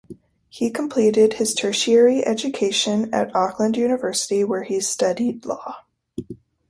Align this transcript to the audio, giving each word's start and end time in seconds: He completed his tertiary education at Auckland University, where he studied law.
He 0.49 0.71
completed 0.71 1.33
his 1.33 1.53
tertiary 1.53 2.25
education 2.25 3.13
at 3.13 3.35
Auckland 3.35 3.77
University, 3.77 4.43
where 4.43 4.63
he 4.63 4.79
studied 4.79 5.45
law. 5.45 5.85